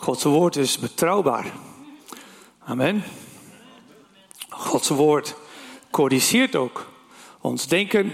[0.00, 1.44] Gods woord is betrouwbaar.
[2.64, 3.02] Amen.
[4.48, 5.34] Gods woord
[5.90, 6.86] corrigeert ook
[7.40, 8.12] ons denken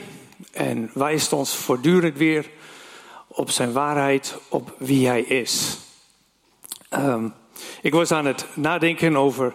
[0.52, 2.50] en wijst ons voortdurend weer
[3.26, 5.78] op zijn waarheid, op wie hij is.
[6.90, 7.34] Um,
[7.82, 9.54] ik was aan het nadenken over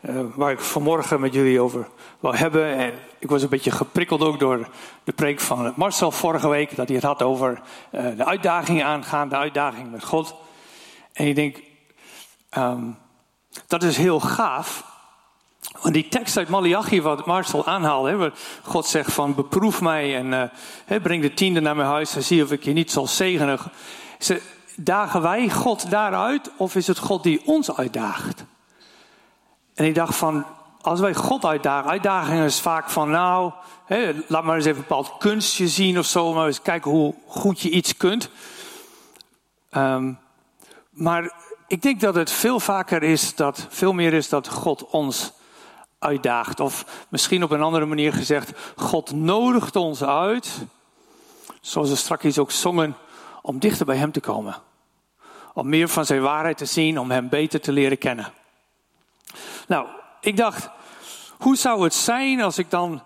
[0.00, 1.88] uh, waar ik vanmorgen met jullie over
[2.20, 2.74] wil hebben.
[2.74, 4.68] En ik was een beetje geprikkeld ook door
[5.04, 6.76] de preek van Marcel vorige week.
[6.76, 7.60] Dat hij het had over
[7.92, 10.34] uh, de uitdagingen aangaan, de uitdaging met God.
[11.12, 11.70] En ik denk,
[12.56, 12.98] um,
[13.66, 14.90] dat is heel gaaf.
[15.80, 20.52] Want die tekst uit Malachi, wat Marcel aanhaalde, waar God zegt van beproef mij en
[20.86, 23.58] uh, breng de tiende naar mijn huis en zie of ik je niet zal zegenen.
[24.18, 24.42] Ze,
[24.76, 28.44] dagen wij God daaruit of is het God die ons uitdaagt?
[29.74, 30.46] En ik dacht van,
[30.80, 33.52] als wij God uitdagen, uitdaging is vaak van nou,
[34.26, 37.60] laat maar eens even een bepaald kunstje zien of zo, maar eens kijken hoe goed
[37.60, 38.30] je iets kunt.
[39.76, 40.18] Um,
[40.90, 41.32] maar
[41.72, 45.32] ik denk dat het veel vaker is dat, veel meer is dat God ons
[45.98, 46.60] uitdaagt.
[46.60, 50.58] Of misschien op een andere manier gezegd, God nodigt ons uit,
[51.60, 52.96] zoals we straks ook zongen,
[53.42, 54.56] om dichter bij Hem te komen.
[55.54, 58.32] Om meer van Zijn waarheid te zien, om Hem beter te leren kennen.
[59.66, 59.86] Nou,
[60.20, 60.70] ik dacht,
[61.38, 63.02] hoe zou het zijn als ik dan.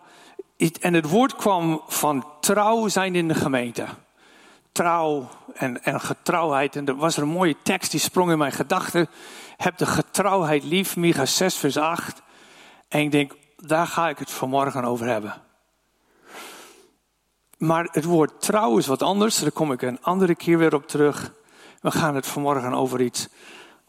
[0.80, 3.86] En het woord kwam van trouw zijn in de gemeente.
[4.76, 6.76] Trouw en, en getrouwheid.
[6.76, 9.08] En er was een mooie tekst die sprong in mijn gedachten.
[9.56, 12.22] Heb de getrouwheid lief, Micha 6, vers 8.
[12.88, 15.34] En ik denk, daar ga ik het vanmorgen over hebben.
[17.58, 19.38] Maar het woord trouw is wat anders.
[19.38, 21.32] Daar kom ik een andere keer weer op terug.
[21.80, 23.28] We gaan het vanmorgen over iets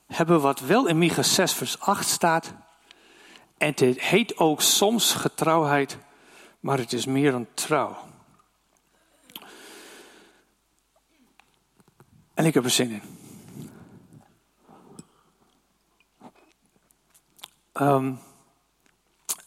[0.08, 2.54] hebben wat wel in Micha 6 vers 8 staat.
[3.58, 5.98] En het heet ook soms getrouwheid,
[6.60, 8.07] maar het is meer dan trouw.
[12.38, 13.02] En ik heb er zin in.
[17.82, 18.20] Um,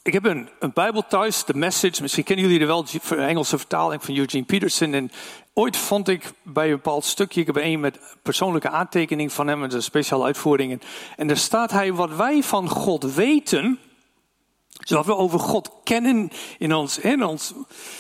[0.02, 2.02] ik heb een, een Bijbel thuis, de Message.
[2.02, 4.94] Misschien kennen jullie er wel, de Engelse vertaling van Eugene Peterson.
[4.94, 5.10] En
[5.52, 9.58] ooit vond ik bij een bepaald stukje, ik heb een met persoonlijke aantekening van hem,
[9.58, 10.80] met een speciale uitvoering.
[11.16, 13.78] En daar staat hij, wat wij van God weten,
[14.90, 17.54] zodat we over God kennen in ons, in ons,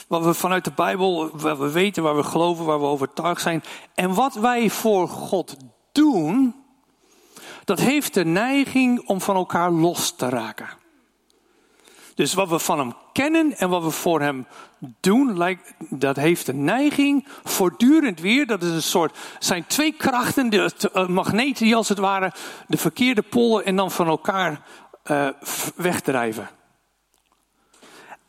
[0.08, 3.62] wat we vanuit de Bijbel, wat we weten, waar we geloven, waar we overtuigd zijn.
[3.94, 5.56] En wat wij voor God
[5.92, 6.54] doen,
[7.64, 10.68] dat heeft de neiging om van elkaar los te raken.
[12.14, 14.46] Dus wat we van hem kennen en wat we voor hem
[15.00, 15.56] doen,
[15.90, 18.46] dat heeft een neiging voortdurend weer.
[18.46, 22.32] Dat is een soort, zijn twee krachten, de, eh, magneten die als het ware
[22.66, 24.62] de verkeerde polen en dan van elkaar
[25.10, 25.28] uh,
[25.76, 26.50] wegdrijven.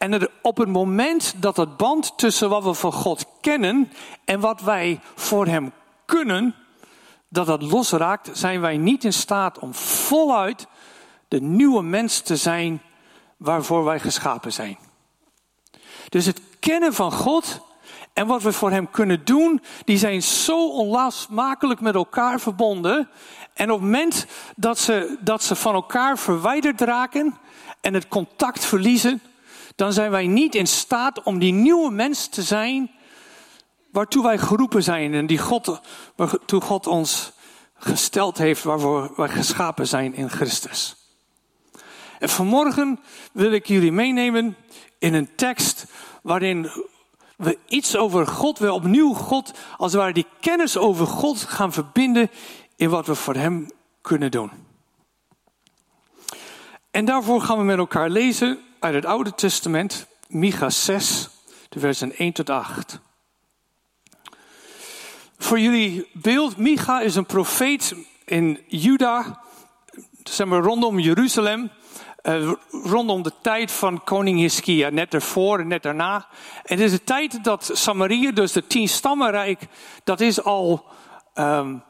[0.01, 3.91] En op het moment dat het band tussen wat we van God kennen
[4.25, 5.71] en wat wij voor Hem
[6.05, 6.55] kunnen,
[7.27, 10.67] dat dat losraakt, zijn wij niet in staat om voluit
[11.27, 12.81] de nieuwe mens te zijn
[13.37, 14.77] waarvoor wij geschapen zijn.
[16.09, 17.61] Dus het kennen van God
[18.13, 23.09] en wat we voor Hem kunnen doen, die zijn zo onlosmakelijk met elkaar verbonden.
[23.53, 24.25] En op het moment
[24.55, 27.37] dat ze, dat ze van elkaar verwijderd raken
[27.81, 29.21] en het contact verliezen,
[29.75, 32.91] dan zijn wij niet in staat om die nieuwe mens te zijn
[33.91, 35.81] waartoe wij geroepen zijn en die God,
[36.15, 37.31] waartoe God ons
[37.73, 40.95] gesteld heeft, waarvoor wij geschapen zijn in Christus.
[42.19, 42.99] En vanmorgen
[43.33, 44.55] wil ik jullie meenemen
[44.99, 45.85] in een tekst
[46.21, 46.69] waarin
[47.37, 52.29] we iets over God, we opnieuw God, als ware die kennis over God gaan verbinden
[52.75, 53.67] in wat we voor Hem
[54.01, 54.51] kunnen doen.
[56.91, 61.29] En daarvoor gaan we met elkaar lezen uit het Oude Testament, Micha 6,
[61.69, 62.99] de versen 1 tot 8.
[65.37, 69.41] Voor jullie beeld, Micha is een profeet in Juda,
[70.23, 71.71] zeg maar rondom Jeruzalem.
[72.23, 76.27] Uh, rondom de tijd van koning Hiskia, net ervoor en net daarna.
[76.63, 79.67] En het is de tijd dat Samaria, dus de tien stammenrijk,
[80.03, 80.85] dat is al
[81.35, 81.83] um,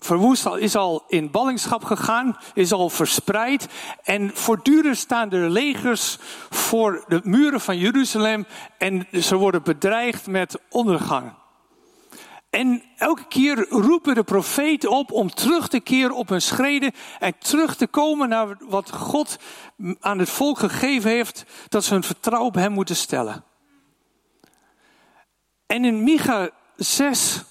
[0.00, 3.66] verwoest, is al in ballingschap gegaan, is al verspreid.
[4.02, 6.18] En voortdurend staan er legers
[6.50, 8.46] voor de muren van Jeruzalem
[8.78, 11.32] en ze worden bedreigd met ondergang.
[12.50, 17.38] En elke keer roepen de profeten op om terug te keren op hun schreden en
[17.38, 19.38] terug te komen naar wat God
[20.00, 23.44] aan het volk gegeven heeft, dat ze hun vertrouwen op hem moeten stellen.
[25.66, 27.44] En in Micha 6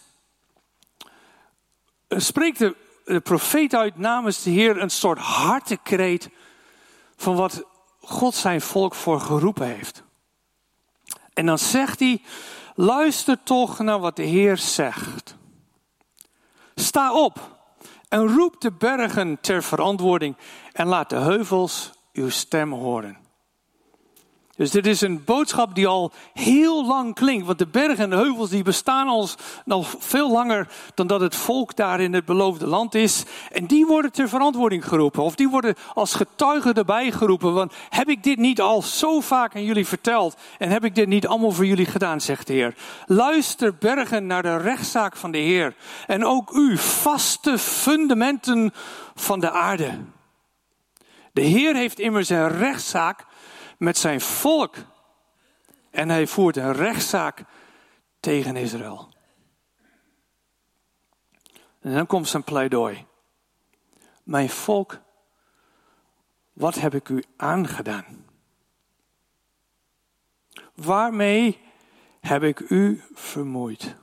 [2.09, 2.75] spreekt de,
[3.05, 6.29] de profeet uit namens de Heer een soort hartekreet
[7.15, 7.63] van wat
[8.01, 10.03] God zijn volk voor geroepen heeft.
[11.33, 12.21] En dan zegt hij,
[12.81, 15.35] Luister toch naar wat de Heer zegt.
[16.75, 17.57] Sta op
[18.09, 20.37] En roep de bergen ter verantwoording
[20.73, 23.17] en laat de heuvels uw stem horen.
[24.59, 27.45] Dus dit is een boodschap die al heel lang klinkt.
[27.45, 31.75] Want de bergen en de heuvels die bestaan al veel langer dan dat het volk
[31.75, 33.23] daar in het beloofde land is.
[33.51, 35.23] En die worden ter verantwoording geroepen.
[35.23, 37.53] Of die worden als getuigen erbij geroepen.
[37.53, 40.37] Want heb ik dit niet al zo vaak aan jullie verteld?
[40.57, 42.75] En heb ik dit niet allemaal voor jullie gedaan, zegt de Heer.
[43.05, 45.75] Luister bergen naar de rechtszaak van de Heer.
[46.07, 48.73] En ook u, vaste fundamenten
[49.15, 49.99] van de aarde.
[51.33, 53.27] De Heer heeft immers een rechtszaak
[53.79, 54.75] met zijn volk.
[55.89, 57.43] En hij voert een rechtszaak
[58.19, 59.13] tegen Israël.
[61.79, 63.05] En dan komt zijn pleidooi.
[64.23, 64.99] Mijn volk,
[66.53, 68.25] wat heb ik u aangedaan?
[70.75, 71.61] Waarmee
[72.19, 73.95] heb ik u vermoeid?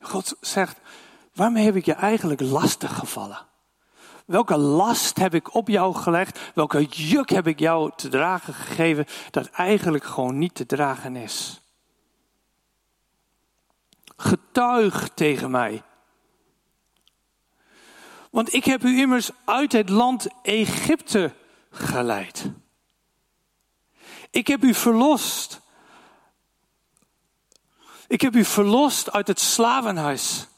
[0.00, 0.78] God zegt,
[1.34, 3.47] waarmee heb ik je eigenlijk lastig gevallen?
[4.28, 6.38] Welke last heb ik op jou gelegd?
[6.54, 11.60] Welke juk heb ik jou te dragen gegeven dat eigenlijk gewoon niet te dragen is?
[14.16, 15.82] Getuig tegen mij.
[18.30, 21.34] Want ik heb u immers uit het land Egypte
[21.70, 22.50] geleid.
[24.30, 25.60] Ik heb u verlost.
[28.06, 30.48] Ik heb u verlost uit het slavenhuis.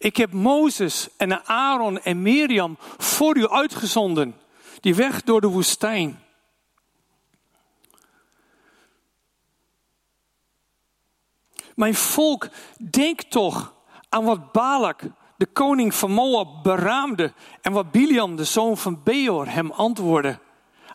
[0.00, 4.40] Ik heb Mozes en Aaron en Miriam voor u uitgezonden,
[4.80, 6.20] die weg door de woestijn.
[11.74, 12.48] Mijn volk,
[12.90, 13.74] denk toch
[14.08, 15.02] aan wat Balak,
[15.36, 20.38] de koning van Moab, beraamde en wat Biliam, de zoon van Beor, hem antwoordde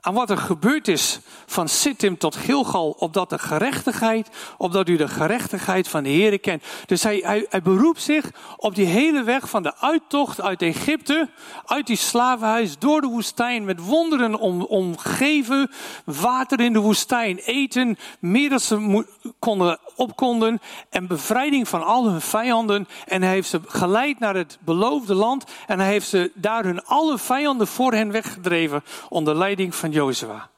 [0.05, 5.07] aan wat er gebeurd is van Sittim tot Gilgal, opdat de gerechtigheid, opdat u de
[5.07, 6.63] gerechtigheid van de Heer kent.
[6.85, 11.29] Dus hij, hij, hij beroept zich op die hele weg van de uittocht uit Egypte,
[11.65, 15.71] uit die slavenhuis, door de woestijn, met wonderen om, omgeven,
[16.03, 19.05] water in de woestijn, eten, meer dan ze
[19.39, 22.87] konden, op konden, en bevrijding van al hun vijanden.
[23.05, 26.85] En hij heeft ze geleid naar het beloofde land, en hij heeft ze daar hun
[26.85, 30.49] alle vijanden voor hen weggedreven, onder leiding van Jozua.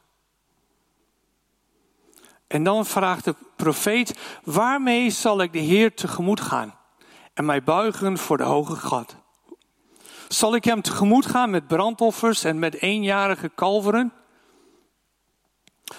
[2.48, 6.75] En dan vraagt de profeet, waarmee zal ik de Heer tegemoet gaan
[7.34, 9.16] en mij buigen voor de hoge God?
[10.28, 14.13] Zal ik hem tegemoet gaan met brandoffers en met eenjarige kalveren?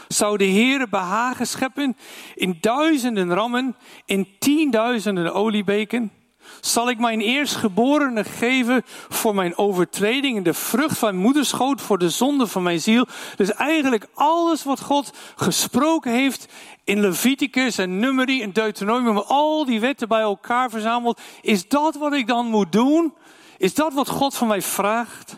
[0.08, 1.96] Zou de Heer behagen scheppen
[2.34, 6.12] in duizenden rammen, in tienduizenden oliebeken?
[6.60, 12.46] Zal ik mijn eerstgeborene geven voor mijn overtreding de vrucht van moederschoot voor de zonde
[12.46, 13.06] van mijn ziel?
[13.36, 16.46] Dus eigenlijk alles wat God gesproken heeft
[16.84, 22.12] in Leviticus en Numeri en Deuteronomium, al die wetten bij elkaar verzameld, is dat wat
[22.12, 23.14] ik dan moet doen?
[23.58, 25.36] Is dat wat God van mij vraagt?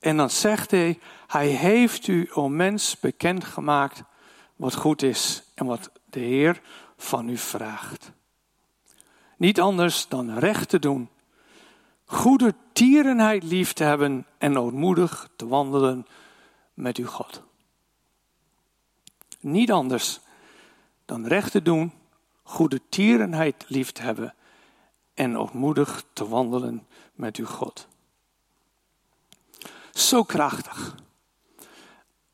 [0.00, 4.02] En dan zegt hij, hij heeft u, o mens, bekendgemaakt
[4.56, 6.60] wat goed is en wat de Heer
[6.96, 8.12] van u vraagt.
[9.42, 11.08] Niet anders dan recht te doen,
[12.04, 16.06] goede tierenheid lief te hebben en ootmoedig te wandelen
[16.74, 17.42] met uw God.
[19.40, 20.20] Niet anders
[21.04, 21.92] dan recht te doen,
[22.42, 24.34] goede tierenheid lief te hebben
[25.14, 27.88] en ootmoedig te wandelen met uw God.
[29.92, 30.94] Zo krachtig.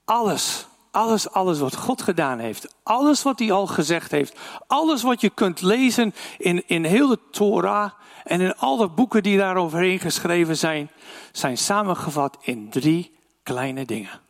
[0.04, 0.66] Alles
[0.98, 5.30] alles, alles wat God gedaan heeft, alles wat hij al gezegd heeft, alles wat je
[5.30, 7.92] kunt lezen in, in heel de Torah
[8.24, 10.90] en in al de boeken die daar overheen geschreven zijn,
[11.32, 14.20] zijn samengevat in drie kleine dingen.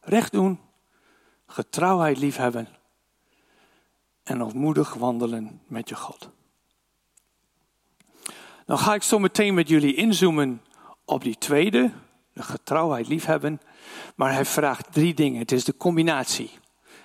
[0.00, 0.60] Recht doen,
[1.46, 2.68] getrouwheid liefhebben
[4.22, 6.30] en opmoedig wandelen met je God.
[8.66, 10.62] Dan ga ik zo meteen met jullie inzoomen
[11.04, 11.90] op die tweede,
[12.32, 13.60] de getrouwheid liefhebben.
[14.14, 15.40] Maar hij vraagt drie dingen.
[15.40, 16.50] Het is de combinatie.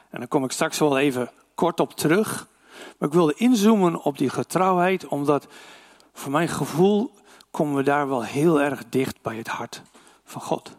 [0.10, 2.48] En daar kom ik straks wel even kort op terug.
[2.98, 5.48] Maar ik wilde inzoomen op die getrouwheid, omdat
[6.14, 7.12] voor mijn gevoel
[7.52, 9.82] komen we daar wel heel erg dicht bij het hart
[10.24, 10.76] van God.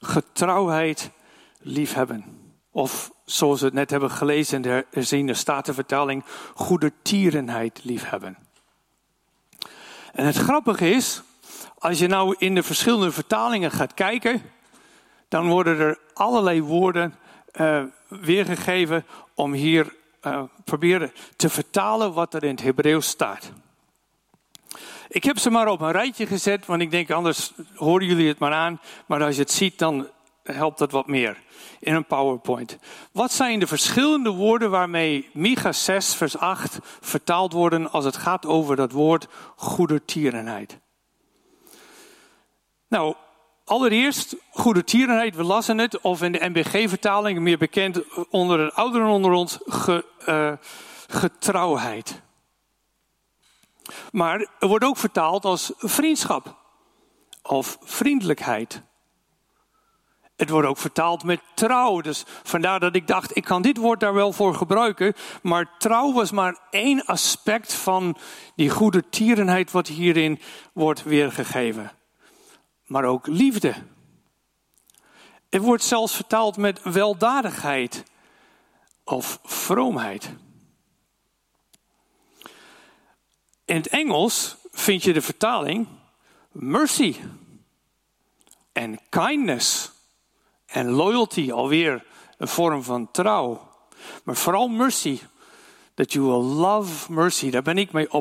[0.00, 1.10] Getrouwheid
[1.58, 2.24] liefhebben.
[2.70, 6.22] Of zoals we het net hebben gelezen in de herziende
[6.54, 8.38] goede tierenheid liefhebben.
[10.12, 11.22] En het grappige is,
[11.80, 14.42] als je nou in de verschillende vertalingen gaat kijken,
[15.28, 17.14] dan worden er allerlei woorden
[17.60, 23.52] uh, weergegeven om hier uh, proberen te vertalen wat er in het Hebreeuws staat.
[25.08, 28.38] Ik heb ze maar op een rijtje gezet, want ik denk anders horen jullie het
[28.38, 28.80] maar aan.
[29.06, 30.08] Maar als je het ziet, dan
[30.42, 31.36] helpt dat wat meer
[31.78, 32.78] in een PowerPoint.
[33.12, 38.46] Wat zijn de verschillende woorden waarmee Micha 6, vers 8 vertaald worden als het gaat
[38.46, 40.78] over dat woord goedertierenheid?
[42.90, 43.14] Nou,
[43.64, 49.32] allereerst goedertierenheid, we lassen het, of in de NBG-vertaling, meer bekend onder de ouderen onder
[49.32, 50.52] ons, ge, uh,
[51.08, 52.22] getrouwheid.
[54.12, 56.56] Maar er wordt ook vertaald als vriendschap
[57.42, 58.82] of vriendelijkheid.
[60.36, 62.00] Het wordt ook vertaald met trouw.
[62.00, 65.14] Dus vandaar dat ik dacht, ik kan dit woord daar wel voor gebruiken.
[65.42, 68.16] Maar trouw was maar één aspect van
[68.54, 70.40] die goede tierenheid wat hierin
[70.72, 71.99] wordt weergegeven.
[72.90, 73.74] Maar ook liefde.
[75.48, 78.04] Het wordt zelfs vertaald met weldadigheid
[79.04, 80.30] of vroomheid.
[83.64, 85.86] In het Engels vind je de vertaling
[86.52, 87.16] mercy
[88.72, 89.90] en kindness
[90.66, 92.06] en loyalty, alweer
[92.38, 93.68] een vorm van trouw.
[94.24, 95.20] Maar vooral mercy,
[95.94, 98.12] that you will love mercy, daar ben ik mee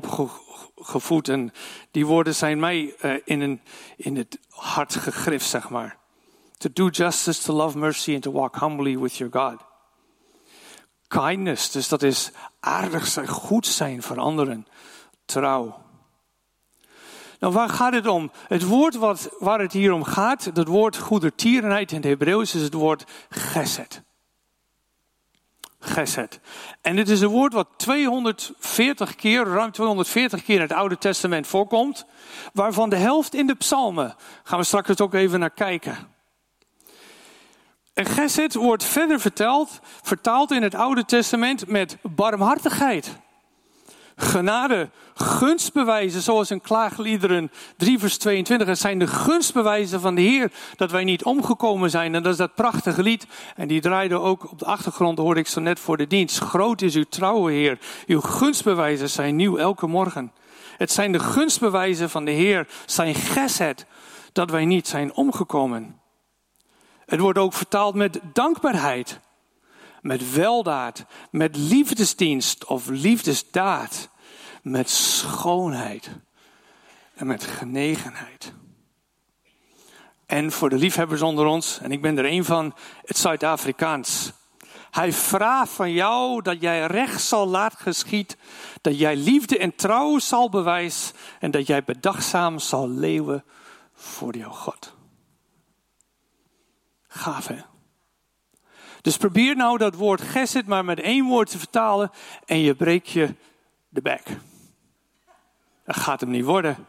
[1.27, 1.53] en
[1.91, 3.61] die woorden zijn mij uh, in, een,
[3.95, 5.97] in het hart gegrift, zeg maar.
[6.57, 9.67] To do justice, to love mercy and to walk humbly with your God.
[11.07, 14.67] Kindness, dus dat is aardig zijn, goed zijn voor anderen
[15.25, 15.81] trouw.
[17.39, 18.31] Nou, waar gaat het om?
[18.47, 22.61] Het woord wat, waar het hier om gaat, dat woord goedertierenheid in het Hebreeuws, is
[22.61, 24.01] het woord geset.
[25.79, 26.39] Geset.
[26.81, 31.47] En dit is een woord wat 240 keer, ruim 240 keer in het Oude Testament
[31.47, 32.05] voorkomt,
[32.53, 34.15] waarvan de helft in de psalmen.
[34.43, 35.97] Gaan we straks ook even naar kijken.
[37.93, 43.17] En geset wordt verder verteld, vertaald in het Oude Testament met barmhartigheid
[44.21, 48.67] genade, gunstbewijzen, zoals in Klaagliederen 3 vers 22.
[48.67, 52.15] Het zijn de gunstbewijzen van de Heer dat wij niet omgekomen zijn.
[52.15, 53.27] En dat is dat prachtige lied.
[53.55, 56.39] En die draaide ook op de achtergrond, hoorde ik zo net voor de dienst.
[56.39, 57.79] Groot is uw trouwe Heer.
[58.07, 60.31] Uw gunstbewijzen zijn nieuw elke morgen.
[60.77, 63.85] Het zijn de gunstbewijzen van de Heer, zijn geset,
[64.33, 65.99] dat wij niet zijn omgekomen.
[67.05, 69.19] Het wordt ook vertaald met dankbaarheid
[70.01, 74.09] met weldaad, met liefdesdienst of liefdesdaad,
[74.61, 76.09] met schoonheid
[77.15, 78.53] en met genegenheid.
[80.25, 82.75] En voor de liefhebbers onder ons, en ik ben er een van,
[83.05, 84.31] het Zuid-Afrikaans.
[84.91, 88.37] Hij vraagt van jou dat jij recht zal laten geschied,
[88.81, 93.43] dat jij liefde en trouw zal bewijzen en dat jij bedachtzaam zal leven
[93.93, 94.95] voor jouw God.
[97.07, 97.49] Gaaf?
[99.09, 102.11] Dus probeer nou dat woord geset maar met één woord te vertalen
[102.45, 103.35] en je breekt je
[103.89, 104.23] de bek.
[105.85, 106.87] Dat gaat hem niet worden.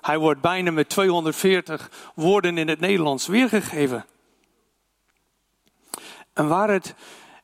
[0.00, 4.04] Hij wordt bijna met 240 woorden in het Nederlands weergegeven.
[6.32, 6.94] En waar het,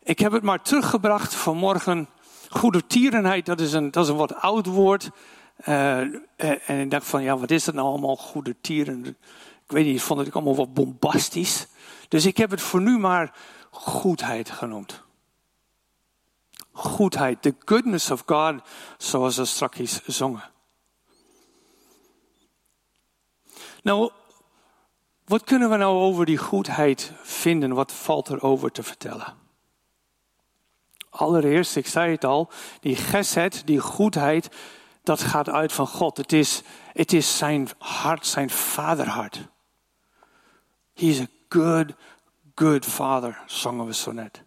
[0.03, 2.09] ik heb het maar teruggebracht vanmorgen.
[2.49, 5.11] Goede tierenheid, dat is een, dat is een wat oud woord.
[5.69, 5.99] Uh,
[6.67, 9.07] en ik dacht van, ja, wat is dat nou allemaal, goede tieren?
[9.07, 9.17] Ik
[9.67, 11.67] weet niet, ik vond het allemaal wat bombastisch.
[12.09, 13.33] Dus ik heb het voor nu maar
[13.71, 15.03] goedheid genoemd.
[16.73, 18.55] Goedheid, the goodness of God,
[18.99, 20.51] zoals we straks zongen.
[23.83, 24.11] Nou,
[25.25, 27.75] wat kunnen we nou over die goedheid vinden?
[27.75, 29.37] Wat valt er over te vertellen?
[31.11, 34.49] Allereerst, ik zei het al, die gesed, die goedheid,
[35.03, 36.17] dat gaat uit van God.
[36.17, 39.49] Het is, het is zijn hart, zijn vaderhart.
[40.95, 41.95] He is a good
[42.59, 44.43] good father, zongen we zo net.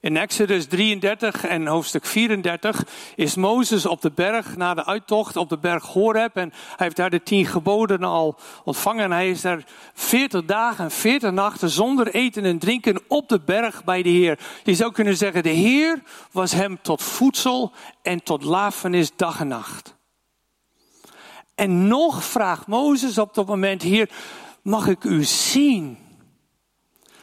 [0.00, 2.84] In Exodus 33 en hoofdstuk 34
[3.16, 6.36] is Mozes op de berg na de uittocht op de berg Horeb.
[6.36, 9.04] En hij heeft daar de tien geboden al ontvangen.
[9.04, 13.40] En hij is daar 40 dagen en 40 nachten zonder eten en drinken op de
[13.40, 14.38] berg bij de Heer.
[14.64, 17.72] Je zou kunnen zeggen, de Heer was hem tot voedsel
[18.02, 19.96] en tot lafenis dag en nacht.
[21.54, 24.10] En nog vraagt Mozes op dat moment, Heer,
[24.62, 26.02] mag ik u zien?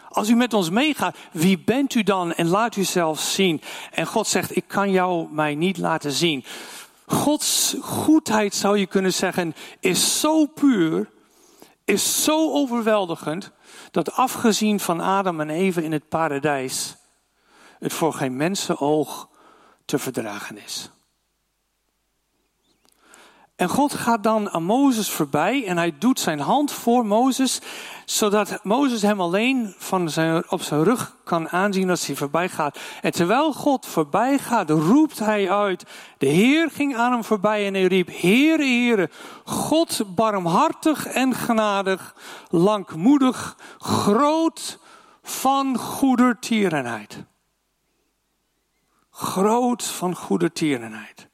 [0.09, 2.33] Als u met ons meegaat, wie bent u dan?
[2.33, 3.61] En laat u zelf zien.
[3.91, 6.43] En God zegt, ik kan jou mij niet laten zien.
[7.05, 11.09] Gods goedheid zou je kunnen zeggen, is zo puur,
[11.85, 13.51] is zo overweldigend,
[13.91, 16.95] dat afgezien van Adam en Eva in het paradijs,
[17.79, 19.29] het voor geen mensenoog
[19.85, 20.91] te verdragen is.
[23.59, 27.61] En God gaat dan aan Mozes voorbij en hij doet zijn hand voor Mozes,
[28.05, 32.79] zodat Mozes hem alleen van zijn, op zijn rug kan aanzien als hij voorbij gaat.
[33.01, 35.85] En terwijl God voorbij gaat, roept hij uit.
[36.17, 39.09] De Heer ging aan hem voorbij en hij riep, Heere, Heere,
[39.45, 42.15] God barmhartig en genadig,
[42.49, 44.79] langmoedig, groot
[45.23, 47.23] van goedertierenheid.
[49.11, 51.28] Groot van goedertierenheid.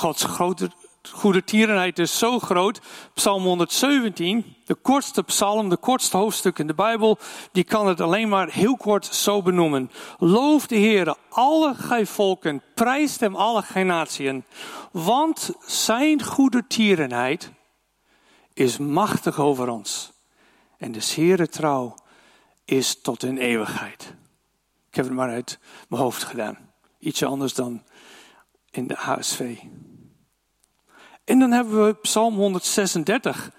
[0.00, 0.70] Gods grote,
[1.10, 2.80] goede tierenheid is zo groot.
[3.14, 7.18] Psalm 117, de kortste psalm, de kortste hoofdstuk in de Bijbel,
[7.52, 9.90] die kan het alleen maar heel kort zo benoemen.
[10.18, 14.44] Loof de Heer, alle gij volken, prijst hem alle gij natieën.
[14.92, 17.50] Want zijn goede tierenheid
[18.54, 20.12] is machtig over ons.
[20.78, 21.94] En de Heere trouw
[22.64, 24.14] is tot in eeuwigheid.
[24.88, 26.58] Ik heb het maar uit mijn hoofd gedaan.
[26.98, 27.82] Ietsje anders dan
[28.70, 29.56] in de HSV.
[31.24, 33.50] En dan hebben we Psalm 136.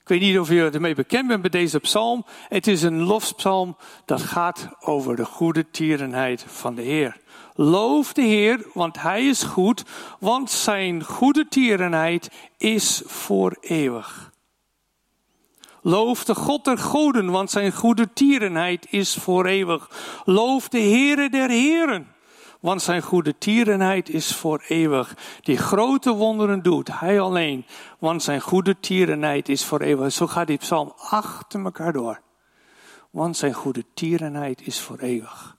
[0.00, 2.24] Ik weet niet of je ermee bekend bent met deze psalm.
[2.48, 7.20] Het is een lofpsalm dat gaat over de goede tierenheid van de Heer.
[7.54, 9.84] Loof de Heer, want Hij is goed,
[10.18, 14.32] want Zijn goede tierenheid is voor eeuwig.
[15.82, 19.90] Loof de God der goden, want Zijn goede tierenheid is voor eeuwig.
[20.24, 22.06] Loof de Heere der Heren
[22.60, 25.16] want zijn goede tierenheid is voor eeuwig.
[25.42, 27.66] Die grote wonderen doet hij alleen,
[27.98, 30.12] want zijn goede tierenheid is voor eeuwig.
[30.12, 32.20] Zo gaat die psalm achter elkaar door.
[33.10, 35.56] Want zijn goede tierenheid is voor eeuwig.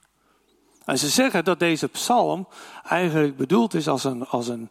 [0.84, 2.48] En ze zeggen dat deze psalm
[2.84, 4.70] eigenlijk bedoeld is als een, als een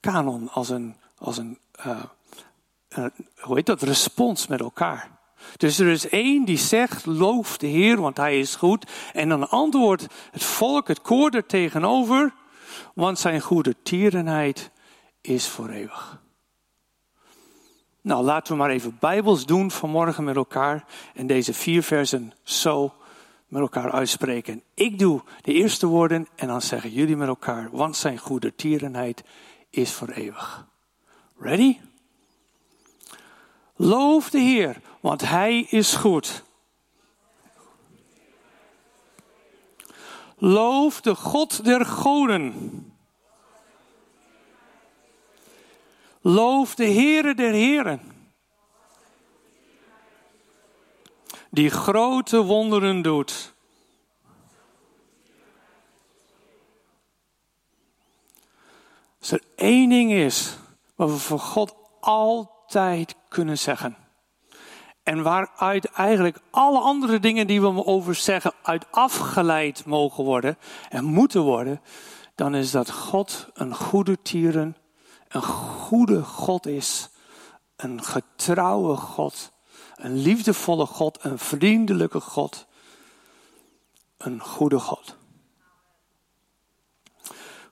[0.00, 2.02] kanon, als een, als een, uh,
[3.40, 5.15] hoe heet dat, respons met elkaar.
[5.56, 8.90] Dus er is één die zegt, loof de Heer, want hij is goed.
[9.12, 12.34] En dan antwoordt het volk, het koor er tegenover,
[12.94, 14.70] want zijn goede tierenheid
[15.20, 16.20] is voor eeuwig.
[18.00, 20.84] Nou, laten we maar even bijbels doen vanmorgen met elkaar
[21.14, 22.94] en deze vier versen zo
[23.48, 24.62] met elkaar uitspreken.
[24.74, 29.24] Ik doe de eerste woorden en dan zeggen jullie met elkaar, want zijn goede tierenheid
[29.70, 30.66] is voor eeuwig.
[31.38, 31.78] Ready?
[33.76, 36.42] Loof de Heer, want Hij is goed.
[40.36, 42.94] Loof de God der goden.
[46.20, 48.00] Loof de Heere der Heren.
[51.50, 53.54] Die grote wonderen doet.
[59.18, 60.56] Als er één ding is
[60.94, 64.05] wat we voor God altijd kunnen zeggen.
[65.06, 71.04] En waaruit eigenlijk alle andere dingen die we over zeggen uit afgeleid mogen worden en
[71.04, 71.80] moeten worden,
[72.34, 74.76] dan is dat God een goede tieren,
[75.28, 77.10] een goede God is,
[77.76, 79.52] een getrouwe God,
[79.94, 82.66] een liefdevolle God, een vriendelijke God,
[84.18, 85.16] een goede God.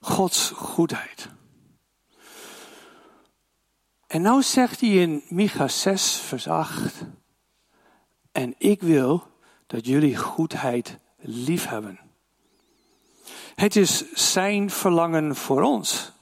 [0.00, 1.28] Gods goedheid.
[4.06, 7.04] En nou zegt hij in Micha 6, vers 8.
[8.34, 9.26] En ik wil
[9.66, 12.00] dat jullie goedheid lief hebben.
[13.54, 16.12] Het is zijn verlangen voor ons.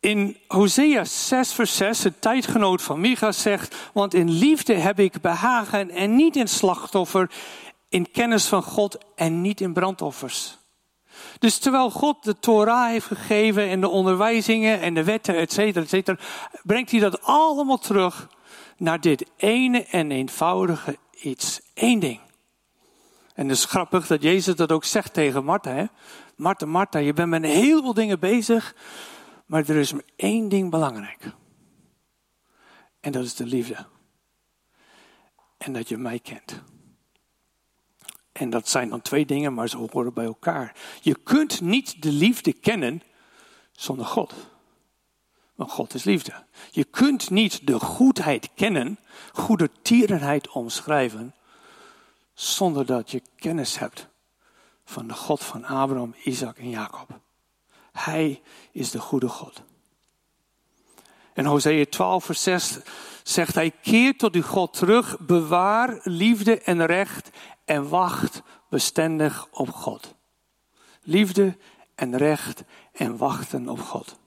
[0.00, 5.20] In Hosea 6 vers 6, de tijdgenoot van Micha zegt, want in liefde heb ik
[5.20, 7.30] behagen en niet in slachtoffer,
[7.88, 10.58] in kennis van God en niet in brandoffers.
[11.38, 15.82] Dus terwijl God de Torah heeft gegeven en de onderwijzingen en de wetten, et cetera,
[15.82, 16.18] et cetera,
[16.62, 18.28] brengt hij dat allemaal terug
[18.78, 21.60] naar dit ene en eenvoudige iets.
[21.74, 22.20] Eén ding.
[23.34, 25.70] En het is grappig dat Jezus dat ook zegt tegen Martha.
[25.70, 25.84] Hè?
[26.36, 28.74] Martha, Martha, je bent met een heleboel dingen bezig,
[29.46, 31.32] maar er is maar één ding belangrijk.
[33.00, 33.86] En dat is de liefde.
[35.58, 36.62] En dat je mij kent.
[38.32, 40.76] En dat zijn dan twee dingen, maar ze horen bij elkaar.
[41.00, 43.02] Je kunt niet de liefde kennen
[43.72, 44.34] zonder God.
[45.58, 46.44] Want God is liefde.
[46.70, 48.98] Je kunt niet de goedheid kennen,
[49.32, 51.34] goede tierenheid omschrijven,
[52.34, 54.06] zonder dat je kennis hebt
[54.84, 57.20] van de God van Abraham, Isaac en Jacob.
[57.92, 58.42] Hij
[58.72, 59.62] is de goede God.
[61.32, 62.78] En Hosea 12, vers 6
[63.22, 67.30] zegt hij, keer tot uw God terug, bewaar liefde en recht
[67.64, 70.14] en wacht bestendig op God.
[71.02, 71.56] Liefde
[71.94, 74.18] en recht en wachten op God.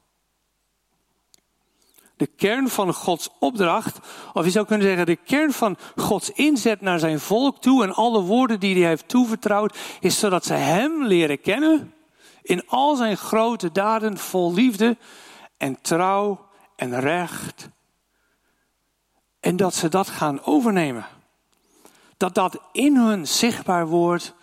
[2.22, 4.00] De kern van Gods opdracht,
[4.34, 7.94] of je zou kunnen zeggen de kern van Gods inzet naar zijn volk toe en
[7.94, 11.94] alle woorden die hij heeft toevertrouwd, is zodat ze Hem leren kennen
[12.42, 14.98] In al zijn grote daden vol liefde
[15.58, 17.70] en trouw en recht.
[19.40, 21.06] En dat ze dat gaan overnemen.
[22.18, 24.34] Dat dat in hun zichtbaar wordt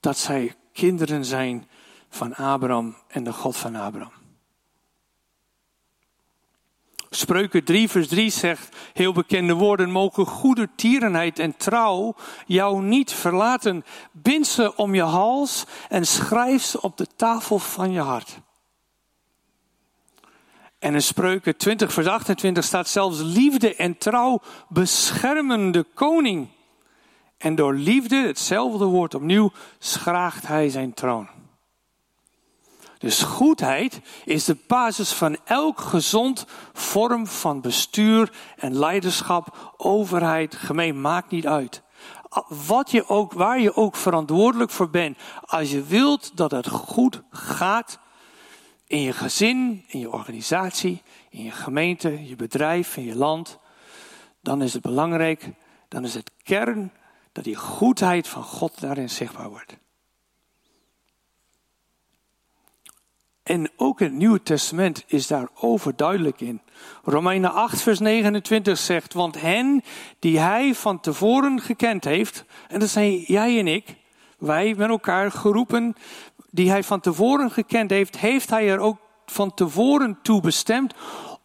[0.00, 1.68] dat zij kinderen zijn
[2.08, 4.23] van Abraham en de God van Abraham.
[7.16, 12.14] Spreuken 3, vers 3 zegt heel bekende woorden: Mogen goede tierenheid en trouw
[12.46, 13.84] jou niet verlaten.
[14.12, 18.38] Bind ze om je hals en schrijf ze op de tafel van je hart.
[20.78, 26.48] En in Spreuken 20, vers 28 staat zelfs: Liefde en trouw beschermen de koning.
[27.38, 31.28] En door liefde, hetzelfde woord opnieuw, schraagt hij zijn troon.
[33.04, 41.00] Dus goedheid is de basis van elk gezond vorm van bestuur en leiderschap, overheid, gemeen,
[41.00, 41.82] maakt niet uit.
[42.66, 47.22] Wat je ook, waar je ook verantwoordelijk voor bent, als je wilt dat het goed
[47.30, 47.98] gaat
[48.86, 53.58] in je gezin, in je organisatie, in je gemeente, je bedrijf, in je land,
[54.40, 55.50] dan is het belangrijk,
[55.88, 56.92] dan is het kern
[57.32, 59.76] dat die goedheid van God daarin zichtbaar wordt.
[63.44, 66.60] En ook het Nieuwe Testament is daar overduidelijk in.
[67.02, 69.82] Romeinen 8, vers 29 zegt: Want hen
[70.18, 73.96] die hij van tevoren gekend heeft, en dat zijn jij en ik,
[74.38, 75.94] wij met elkaar geroepen,
[76.50, 80.94] die hij van tevoren gekend heeft, heeft hij er ook van tevoren toe bestemd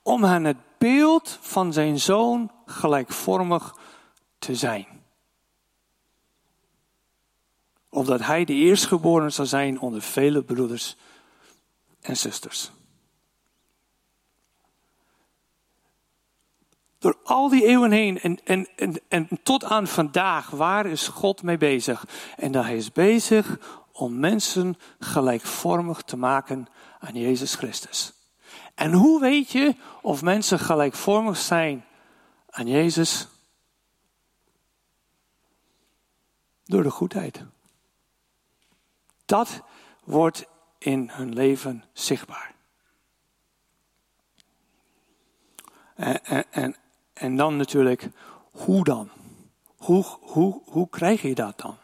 [0.04, 3.76] om aan het beeld van zijn zoon gelijkvormig
[4.38, 4.88] te zijn.
[7.90, 10.98] Opdat hij de eerstgeboren zal zijn onder vele broeders
[12.02, 12.72] en zusters.
[17.00, 21.44] Door al die eeuwen heen en, en, en, en tot aan vandaag, waar is God
[21.44, 22.06] mee bezig?
[22.38, 23.60] En dat hij is bezig
[23.92, 26.68] om mensen gelijkvormig te maken
[27.00, 28.14] aan Jezus Christus.
[28.76, 31.86] En hoe weet je of mensen gelijkvormig zijn
[32.50, 33.28] aan Jezus?
[36.66, 37.44] Door de goedheid.
[39.26, 39.62] Dat
[40.04, 40.46] wordt
[40.80, 42.56] in hun leven zichtbaar.
[45.96, 46.76] En, en,
[47.14, 48.10] en, dan natuurlijk,
[48.52, 49.10] hoe dan?
[49.78, 51.78] Hoe, hoe, hoe krijg je dat dan?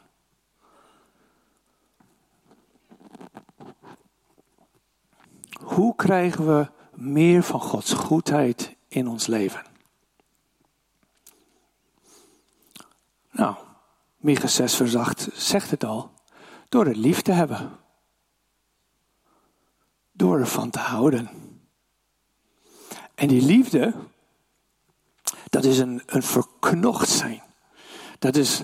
[5.61, 9.63] Hoe krijgen we meer van Gods goedheid in ons leven?
[13.31, 13.55] Nou,
[14.17, 16.11] Micha 6 vers 8 zegt het al.
[16.69, 17.79] Door het lief te hebben
[20.15, 21.29] door ervan te houden.
[23.15, 23.93] En die liefde,
[25.49, 27.43] dat is een, een verknocht zijn.
[28.19, 28.63] Dat is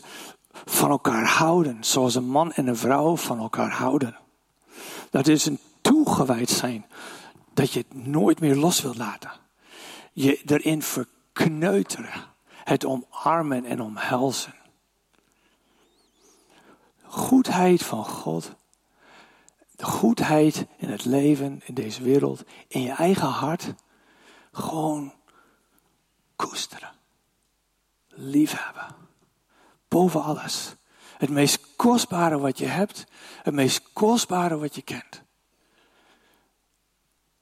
[0.52, 4.18] van elkaar houden, zoals een man en een vrouw van elkaar houden.
[5.10, 6.86] Dat is een toegewijd zijn,
[7.54, 9.32] dat je het nooit meer los wilt laten.
[10.14, 12.24] Je erin verkneuteren,
[12.64, 14.56] het omarmen en omhelzen.
[17.04, 18.56] Goedheid van God
[19.82, 23.74] de goedheid in het leven, in deze wereld, in je eigen hart,
[24.52, 25.14] gewoon
[26.36, 26.92] koesteren.
[28.08, 28.96] Liefhebben.
[29.88, 30.76] Boven alles.
[31.18, 33.06] Het meest kostbare wat je hebt,
[33.44, 35.22] het meest kostbare wat je kent.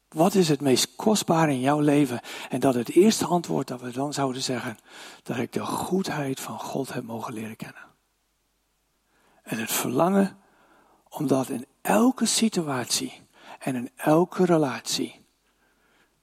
[0.10, 2.20] Wat is het meest kostbare in jouw leven?
[2.50, 4.78] En dat het eerste antwoord dat we dan zouden zeggen,
[5.24, 7.84] dat ik de goedheid van God heb mogen leren kennen.
[9.44, 10.38] En het verlangen
[11.10, 13.22] om dat in elke situatie
[13.60, 15.22] en in elke relatie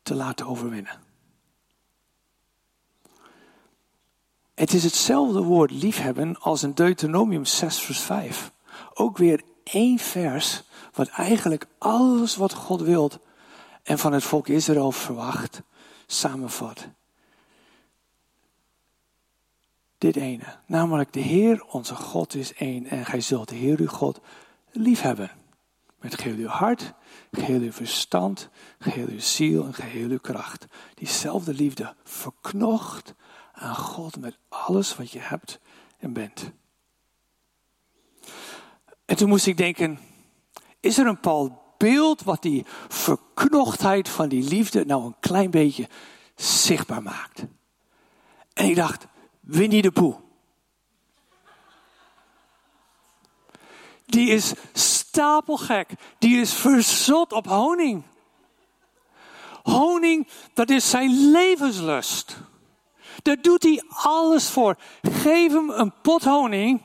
[0.03, 1.05] te laten overwinnen.
[4.55, 8.53] Het is hetzelfde woord liefhebben als in Deuteronomium 6 vers 5.
[8.95, 13.19] Ook weer één vers wat eigenlijk alles wat God wilt
[13.83, 15.63] en van het volk Israël verwacht
[16.07, 16.87] samenvat.
[19.99, 23.87] Dit ene, namelijk de Heer onze God is één en gij zult de Heer uw
[23.87, 24.21] God
[24.77, 25.31] liefhebben.
[26.01, 26.95] Met geheel uw hart,
[27.31, 30.67] geheel uw verstand, geheel uw ziel en geheel uw kracht.
[30.95, 33.15] Diezelfde liefde verknocht
[33.53, 35.61] aan God met alles wat je hebt
[35.99, 36.53] en bent.
[39.05, 39.99] En toen moest ik denken,
[40.81, 45.89] is er een bepaald beeld wat die verknochtheid van die liefde nou een klein beetje
[46.35, 47.47] zichtbaar maakt?
[48.53, 49.07] En ik dacht,
[49.41, 50.26] Winnie de Poe.
[54.07, 55.91] Die is stapelgek.
[56.19, 58.03] Die is verzot op honing.
[59.63, 62.37] Honing, dat is zijn levenslust.
[63.23, 64.77] Daar doet hij alles voor.
[65.03, 66.83] Geef hem een pot honing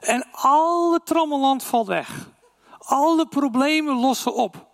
[0.00, 2.28] en al het trommelland valt weg.
[2.78, 4.66] alle problemen lossen op.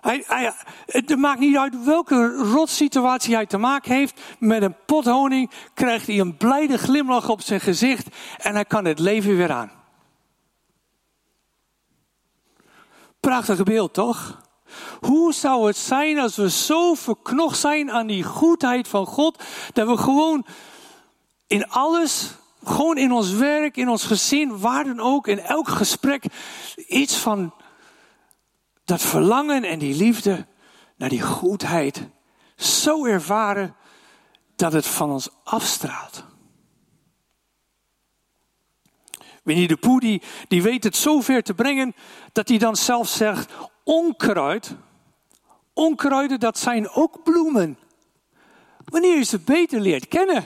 [0.00, 0.52] Hij, hij,
[0.86, 4.20] het maakt niet uit welke rotsituatie hij te maken heeft.
[4.38, 8.06] Met een pot honing krijgt hij een blijde glimlach op zijn gezicht
[8.38, 9.79] en hij kan het leven weer aan.
[13.20, 14.40] Prachtig beeld, toch?
[15.00, 19.88] Hoe zou het zijn als we zo verknocht zijn aan die goedheid van God, dat
[19.88, 20.46] we gewoon
[21.46, 26.24] in alles, gewoon in ons werk, in ons gezin, waar dan ook, in elk gesprek,
[26.88, 27.54] iets van
[28.84, 30.46] dat verlangen en die liefde
[30.96, 32.08] naar die goedheid
[32.56, 33.74] zo ervaren
[34.56, 36.24] dat het van ons afstraalt.
[39.50, 41.94] Winnie de Poe die, die weet het zo ver te brengen
[42.32, 43.52] dat hij dan zelf zegt,
[43.84, 44.74] onkruid,
[45.72, 47.78] onkruiden dat zijn ook bloemen.
[48.84, 50.44] Wanneer je ze beter leert kennen.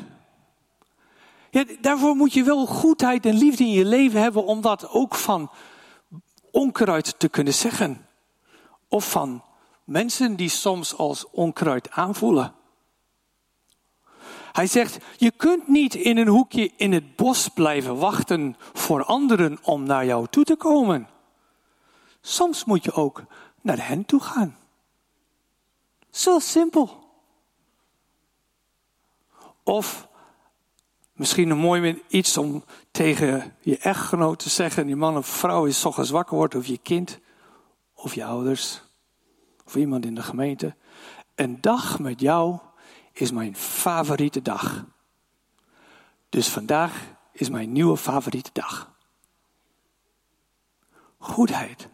[1.51, 5.15] Ja, daarvoor moet je wel goedheid en liefde in je leven hebben om dat ook
[5.15, 5.51] van
[6.51, 8.07] onkruid te kunnen zeggen.
[8.89, 9.45] Of van
[9.85, 12.55] mensen die soms als onkruid aanvoelen.
[14.55, 19.59] Hij zegt, je kunt niet in een hoekje in het bos blijven wachten voor anderen
[19.63, 21.09] om naar jou toe te komen.
[22.21, 23.23] Soms moet je ook
[23.61, 24.57] naar hen toe gaan.
[26.11, 27.09] Zo simpel.
[29.63, 30.09] Of
[31.13, 35.85] misschien een mooi iets om tegen je echtgenoot te zeggen, die man of vrouw is
[35.85, 37.19] ochtends wakker wordt, of je kind,
[37.95, 38.83] of je ouders,
[39.67, 40.75] of iemand in de gemeente.
[41.35, 42.59] Een dag met jou
[43.15, 44.85] is mijn favoriete dag.
[46.29, 48.93] Dus vandaag is mijn nieuwe favoriete dag.
[51.19, 51.89] Goedheid.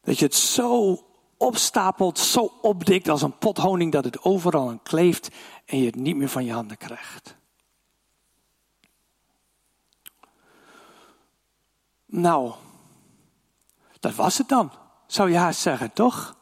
[0.00, 1.04] Dat je het zo
[1.36, 5.28] opstapelt, zo opdikt als een pot honing dat het overal aan kleeft
[5.64, 7.36] en je het niet meer van je handen krijgt.
[12.06, 12.52] Nou,
[14.00, 14.72] dat was het dan,
[15.06, 16.36] zou je haast zeggen, toch?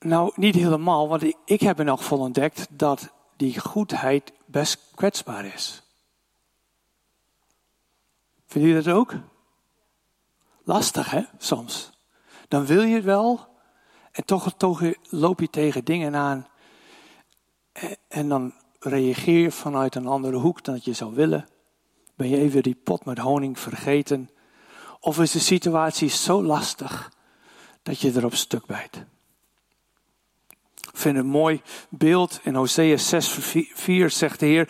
[0.00, 5.44] Nou, niet helemaal, want ik heb in elk geval ontdekt dat die goedheid best kwetsbaar
[5.44, 5.82] is.
[8.46, 9.14] Vinden jullie dat ook?
[10.64, 11.90] Lastig, hè, soms.
[12.48, 13.48] Dan wil je het wel,
[14.12, 16.46] en toch, toch loop je tegen dingen aan.
[18.08, 21.48] En dan reageer je vanuit een andere hoek dan dat je zou willen.
[22.14, 24.30] Ben je even die pot met honing vergeten?
[25.00, 27.12] Of is de situatie zo lastig
[27.82, 29.04] dat je erop stuk bijt?
[30.98, 32.40] Vind een mooi beeld.
[32.42, 33.38] In Hosea 6,
[33.74, 34.68] 4 zegt de Heer: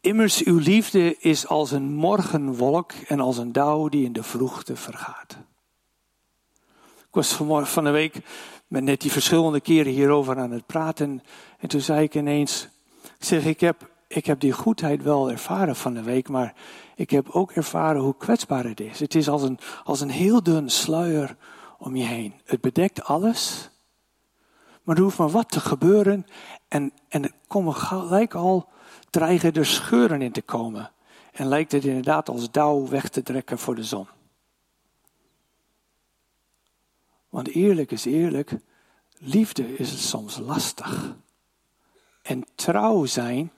[0.00, 4.76] Immers uw liefde is als een morgenwolk en als een dauw die in de vroegte
[4.76, 5.36] vergaat.
[6.98, 8.14] Ik was van de week
[8.66, 11.22] met net die verschillende keren hierover aan het praten.
[11.58, 12.68] En toen zei ik ineens,
[13.02, 16.54] ik zeg, ik heb, ik heb die goedheid wel ervaren van de week, maar
[16.96, 19.00] ik heb ook ervaren hoe kwetsbaar het is.
[19.00, 21.36] Het is als een, als een heel dun sluier
[21.78, 22.34] om je heen.
[22.44, 23.72] Het bedekt alles,
[24.84, 26.26] maar er hoeft maar wat te gebeuren
[26.68, 28.68] en, en er komen gelijk al
[29.10, 30.92] dreigen er scheuren in te komen.
[31.32, 34.08] En lijkt het inderdaad als dauw weg te trekken voor de zon.
[37.28, 38.58] Want eerlijk is eerlijk,
[39.18, 41.16] liefde is soms lastig.
[42.22, 43.52] En trouw zijn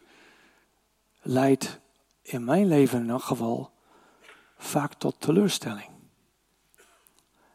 [1.23, 1.81] leidt
[2.23, 3.71] in mijn leven in elk geval
[4.59, 5.89] vaak tot teleurstelling.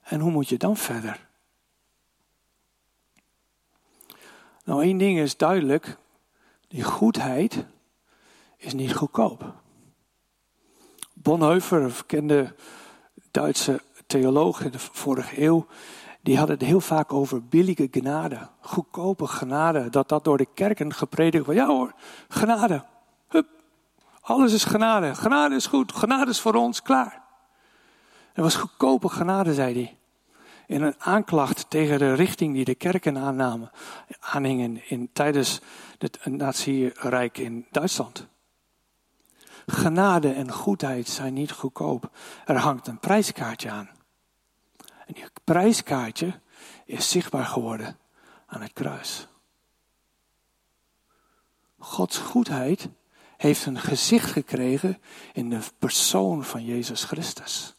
[0.01, 1.29] En hoe moet je dan verder?
[4.65, 5.97] Nou, één ding is duidelijk:
[6.67, 7.65] die goedheid
[8.57, 9.53] is niet goedkoop.
[11.13, 12.55] Bonhoeffer, een bekende
[13.31, 15.65] Duitse theoloog in de vorige eeuw,
[16.21, 20.93] die had het heel vaak over billige genade, goedkope genade, dat dat door de kerken
[20.93, 21.59] gepredikt wordt.
[21.59, 21.93] Ja hoor,
[22.27, 22.83] genade.
[23.27, 23.47] Hup,
[24.21, 25.15] alles is genade.
[25.15, 27.21] Genade is goed, genade is voor ons, klaar.
[28.33, 29.97] Er was goedkope genade, zei hij.
[30.71, 33.71] In een aanklacht tegen de richting die de kerken aannamen,
[34.19, 35.59] aanhingen in, tijdens
[35.97, 38.27] het nazi-rijk in Duitsland.
[39.65, 42.11] Genade en goedheid zijn niet goedkoop.
[42.45, 43.89] Er hangt een prijskaartje aan.
[45.05, 46.39] En die prijskaartje
[46.85, 47.97] is zichtbaar geworden
[48.45, 49.27] aan het kruis.
[51.77, 52.89] Gods goedheid
[53.37, 55.01] heeft een gezicht gekregen
[55.33, 57.75] in de persoon van Jezus Christus.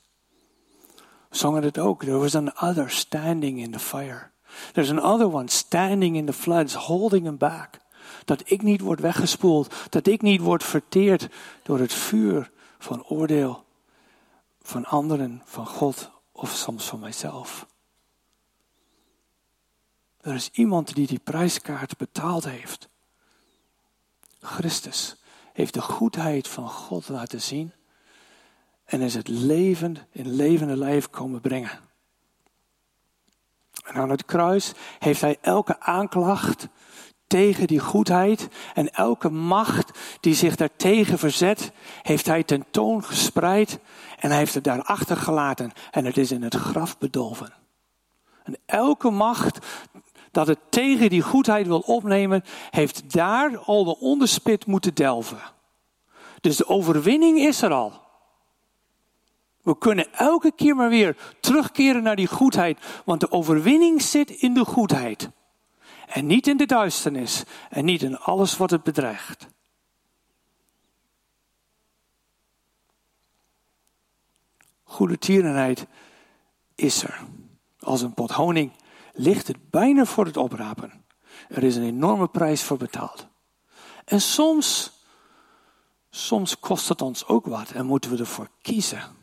[1.33, 2.03] Zongen het ook.
[2.05, 4.31] There was an other standing in the fire.
[4.73, 7.81] There's an other one standing in the floods, holding him back.
[8.25, 9.75] Dat ik niet word weggespoeld.
[9.89, 11.29] Dat ik niet word verteerd
[11.63, 13.65] door het vuur van oordeel
[14.63, 17.67] van anderen, van God of soms van mijzelf.
[20.21, 22.89] Er is iemand die die prijskaart betaald heeft.
[24.41, 25.17] Christus
[25.53, 27.73] heeft de goedheid van God laten zien.
[28.93, 31.71] En is het leven in levende lijf komen brengen.
[33.85, 36.69] En aan het kruis heeft hij elke aanklacht
[37.27, 43.79] tegen die goedheid en elke macht die zich daartegen verzet, heeft hij tentoon gespreid
[44.19, 47.53] en hij heeft het daar achtergelaten en het is in het graf bedolven.
[48.43, 49.67] En elke macht
[50.31, 55.41] dat het tegen die goedheid wil opnemen, heeft daar al de onderspit moeten delven.
[56.41, 58.02] Dus de overwinning is er al.
[59.63, 64.55] We kunnen elke keer maar weer terugkeren naar die goedheid, want de overwinning zit in
[64.55, 65.31] de goedheid.
[66.07, 69.49] En niet in de duisternis en niet in alles wat het bedreigt.
[74.83, 75.87] Goede tierenheid
[76.75, 77.21] is er.
[77.79, 78.73] Als een pot honing
[79.13, 81.05] ligt het bijna voor het oprapen.
[81.49, 83.27] Er is een enorme prijs voor betaald.
[84.05, 84.93] En soms,
[86.11, 89.22] soms kost het ons ook wat en moeten we ervoor kiezen.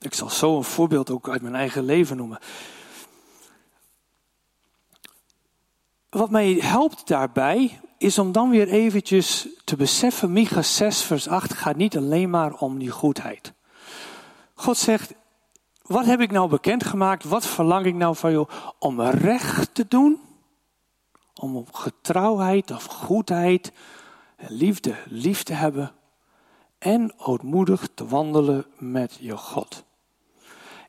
[0.00, 2.38] Ik zal zo een voorbeeld ook uit mijn eigen leven noemen.
[6.10, 11.54] Wat mij helpt daarbij is om dan weer eventjes te beseffen, Micha 6 vers 8
[11.54, 13.52] gaat niet alleen maar om die goedheid.
[14.54, 15.14] God zegt,
[15.82, 17.24] wat heb ik nou bekendgemaakt?
[17.24, 18.48] Wat verlang ik nou van jou?
[18.78, 20.20] Om recht te doen?
[21.34, 23.72] Om op getrouwheid of goedheid,
[24.36, 25.92] liefde, lief te hebben?
[26.78, 29.84] En ootmoedig te wandelen met je God.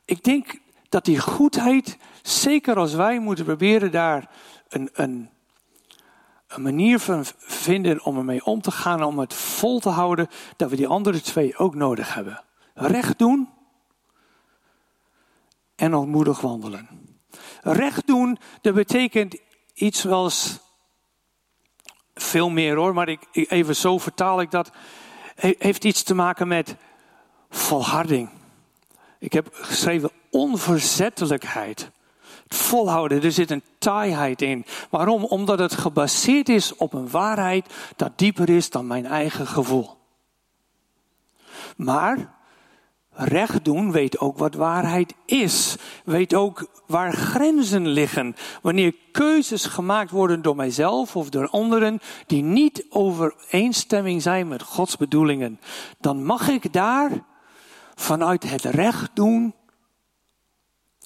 [0.05, 0.59] Ik denk
[0.89, 4.29] dat die goedheid, zeker als wij moeten proberen daar
[4.69, 5.29] een, een,
[6.47, 10.69] een manier van vinden om ermee om te gaan, om het vol te houden, dat
[10.69, 12.43] we die andere twee ook nodig hebben.
[12.73, 13.49] Recht doen
[15.75, 16.87] en ontmoedig wandelen.
[17.61, 19.39] Recht doen, dat betekent
[19.73, 20.59] iets als
[22.13, 24.71] veel meer hoor, maar ik, even zo vertaal ik dat.
[25.35, 26.75] Heeft iets te maken met
[27.49, 28.29] volharding.
[29.21, 31.91] Ik heb geschreven onverzettelijkheid.
[32.47, 34.65] Volhouden, er zit een taaiheid in.
[34.89, 35.23] Waarom?
[35.23, 39.97] Omdat het gebaseerd is op een waarheid dat dieper is dan mijn eigen gevoel.
[41.77, 42.33] Maar
[43.11, 45.75] recht doen weet ook wat waarheid is.
[46.05, 48.35] Weet ook waar grenzen liggen.
[48.61, 54.97] Wanneer keuzes gemaakt worden door mijzelf of door anderen die niet overeenstemming zijn met Gods
[54.97, 55.59] bedoelingen,
[55.99, 57.29] dan mag ik daar
[58.01, 59.53] vanuit het recht doen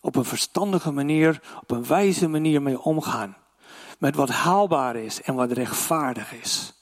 [0.01, 3.37] op een verstandige manier, op een wijze manier mee omgaan.
[3.99, 6.73] Met wat haalbaar is en wat rechtvaardig is.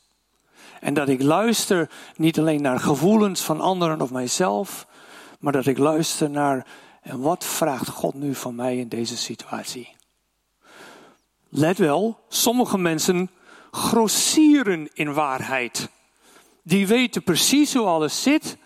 [0.79, 4.87] En dat ik luister niet alleen naar gevoelens van anderen of mijzelf,
[5.39, 6.67] maar dat ik luister naar
[7.01, 9.95] en wat vraagt God nu van mij in deze situatie.
[11.49, 13.29] Let wel, sommige mensen
[13.71, 15.89] grossieren in waarheid.
[16.63, 18.57] Die weten precies hoe alles zit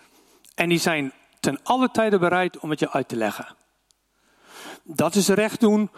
[0.54, 3.46] en die zijn ten alle tijde bereid om het je uit te leggen.
[4.82, 5.90] Dat is recht doen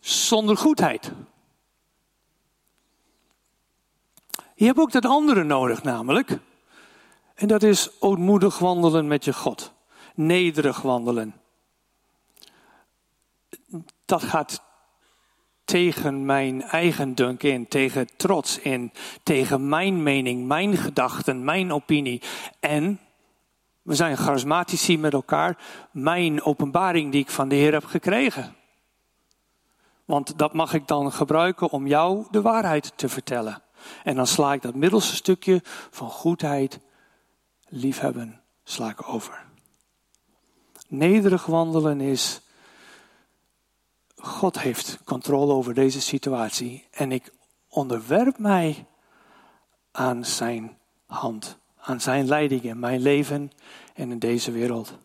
[0.00, 1.12] zonder goedheid.
[4.54, 6.38] Je hebt ook dat andere nodig, namelijk.
[7.34, 9.72] En dat is ootmoedig wandelen met je God.
[10.14, 11.34] Nederig wandelen.
[14.04, 14.62] Dat gaat
[15.64, 22.22] tegen mijn eigen dunk in, tegen trots in, tegen mijn mening, mijn gedachten, mijn opinie.
[22.60, 23.00] En
[23.88, 25.58] we zijn charismatici met elkaar.
[25.90, 28.54] Mijn openbaring die ik van de Heer heb gekregen.
[30.04, 33.62] Want dat mag ik dan gebruiken om jou de waarheid te vertellen.
[34.04, 36.80] En dan sla ik dat middelste stukje van goedheid,
[37.68, 39.44] liefhebben, sla ik over.
[40.88, 42.40] Nederig wandelen is,
[44.16, 47.32] God heeft controle over deze situatie en ik
[47.68, 48.86] onderwerp mij
[49.92, 53.50] aan zijn hand aan zijn leiding in mijn leven
[53.94, 54.98] en in deze wereld.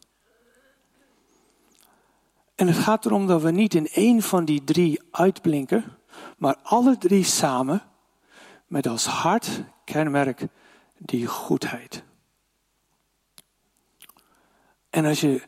[2.55, 5.97] En het gaat erom dat we niet in één van die drie uitblinken,
[6.37, 7.81] maar alle drie samen
[8.67, 10.47] met als hart kenmerk
[10.97, 12.03] die goedheid.
[14.89, 15.41] En als je,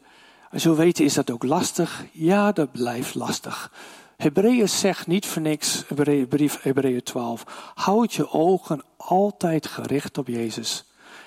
[0.52, 2.06] als je wil weten, is dat ook lastig?
[2.12, 3.72] Ja, dat blijft lastig.
[4.18, 5.84] Hebreeën zegt niet voor niks,
[6.30, 10.86] brief Hebreeën 12, houd je ogen altijd gericht op Jezus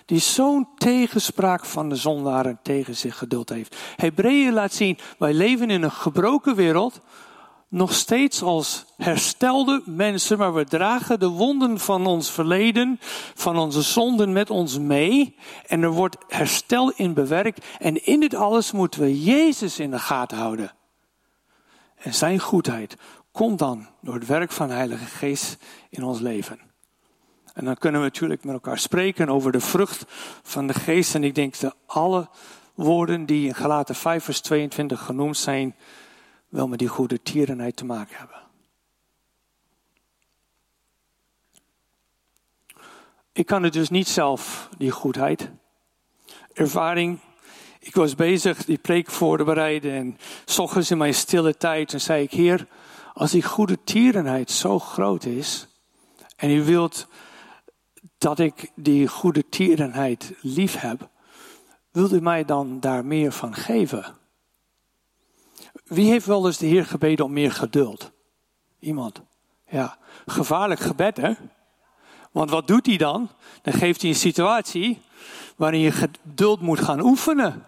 [0.09, 3.77] die zo'n tegenspraak van de zondaren tegen zich geduld heeft.
[3.97, 7.01] Hebreeën laat zien, wij leven in een gebroken wereld,
[7.68, 12.98] nog steeds als herstelde mensen, maar we dragen de wonden van ons verleden,
[13.35, 15.37] van onze zonden met ons mee.
[15.67, 17.67] En er wordt herstel in bewerkt.
[17.79, 20.73] En in dit alles moeten we Jezus in de gaten houden.
[21.96, 22.96] En zijn goedheid
[23.33, 25.56] komt dan door het werk van de Heilige Geest
[25.90, 26.67] in ons leven.
[27.59, 30.04] En dan kunnen we natuurlijk met elkaar spreken over de vrucht
[30.42, 31.15] van de geest.
[31.15, 32.27] En ik denk de
[32.75, 35.77] woorden die in Galaten 5 vers 22 genoemd zijn,
[36.48, 38.37] wel met die goede tierenheid te maken hebben.
[43.33, 45.50] Ik kan het dus niet zelf, die goedheid.
[46.52, 47.19] Ervaring.
[47.81, 51.92] Ik was bezig die preek voor te bereiden en s ochtends in mijn stille tijd
[51.92, 52.67] en zei ik, Heer,
[53.15, 55.67] als die goede tierenheid zo groot is
[56.37, 57.09] en u wilt
[58.19, 61.08] dat ik die goede tierenheid lief heb,
[61.90, 64.04] wilt u mij dan daar meer van geven?
[65.85, 68.10] Wie heeft wel eens de Heer gebeden om meer geduld?
[68.79, 69.23] Iemand.
[69.69, 71.33] Ja, gevaarlijk gebed hè?
[72.33, 73.31] Want wat doet hij dan?
[73.62, 75.00] Dan geeft hij een situatie
[75.56, 77.66] waarin je geduld moet gaan oefenen.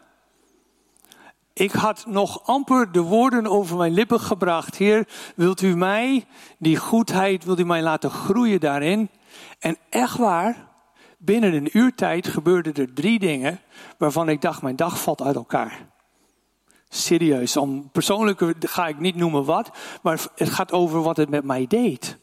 [1.53, 4.77] Ik had nog amper de woorden over mijn lippen gebracht.
[4.77, 6.27] Heer, wilt u mij,
[6.59, 9.11] die goedheid, wilt u mij laten groeien daarin?
[9.59, 10.69] En echt waar,
[11.19, 13.61] binnen een uurtijd gebeurden er drie dingen
[13.99, 15.89] waarvan ik dacht, mijn dag valt uit elkaar.
[16.89, 19.71] Serieus, om persoonlijke ga ik niet noemen wat,
[20.03, 22.19] maar het gaat over wat het met mij deed.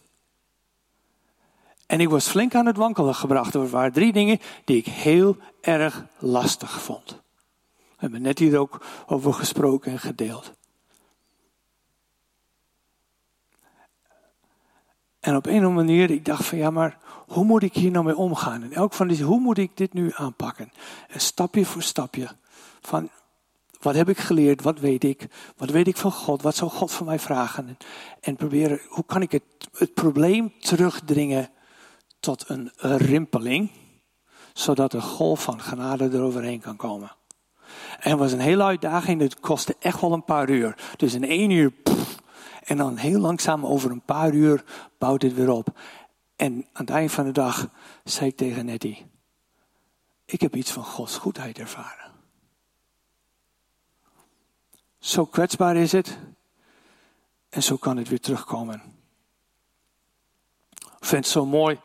[1.85, 3.53] En ik was flink aan het wankelen gebracht.
[3.53, 7.21] Er waren drie dingen die ik heel erg lastig vond.
[7.77, 10.56] We hebben net hier ook over gesproken en gedeeld.
[15.27, 16.97] En op een of andere manier, ik dacht van ja, maar
[17.27, 18.63] hoe moet ik hier nou mee omgaan?
[18.63, 20.71] En elk van die, hoe moet ik dit nu aanpakken?
[21.07, 22.27] En stapje voor stapje.
[22.81, 23.09] Van
[23.79, 24.61] wat heb ik geleerd?
[24.61, 25.27] Wat weet ik?
[25.57, 26.41] Wat weet ik van God?
[26.41, 27.67] Wat zou God van mij vragen?
[27.67, 27.77] En,
[28.21, 29.43] en proberen, hoe kan ik het,
[29.77, 31.49] het probleem terugdringen
[32.19, 33.71] tot een rimpeling,
[34.53, 37.11] zodat een golf van genade eroverheen kan komen.
[37.99, 40.75] En het was een hele uitdaging, het kostte echt wel een paar uur.
[40.97, 41.73] Dus in één uur,
[42.67, 44.63] en dan heel langzaam over een paar uur
[44.97, 45.79] bouwt het weer op.
[46.35, 47.69] En aan het eind van de dag
[48.03, 49.05] zei ik tegen Nettie,
[50.25, 52.11] ik heb iets van Gods goedheid ervaren.
[54.99, 56.17] Zo kwetsbaar is het
[57.49, 58.81] en zo kan het weer terugkomen.
[60.79, 61.79] Ik vind het zo mooi.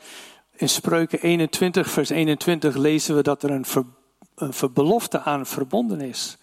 [0.53, 3.85] In Spreuken 21, vers 21 lezen we dat er een, ver,
[4.35, 6.39] een belofte aan verbonden is.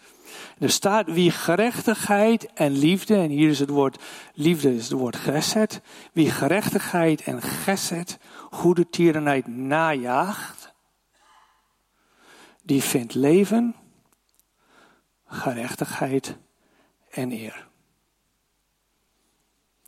[0.59, 5.15] Er staat wie gerechtigheid en liefde, en hier is het woord liefde, is het woord
[5.15, 5.81] geset.
[6.13, 8.17] Wie gerechtigheid en geset,
[8.51, 10.73] goede tierenheid najaagt,
[12.63, 13.75] die vindt leven,
[15.25, 16.37] gerechtigheid
[17.09, 17.67] en eer.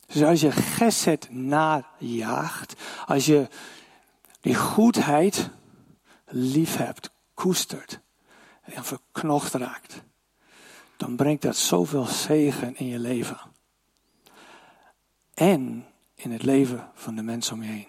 [0.06, 2.74] Dus als je geset najaagt,
[3.06, 3.47] als je
[4.41, 5.49] die goedheid
[6.26, 7.99] lief hebt, koestert
[8.62, 10.04] en verknocht raakt,
[11.02, 13.38] dan brengt dat zoveel zegen in je leven.
[15.34, 15.86] En
[16.16, 17.88] in het leven van de mensen om je heen.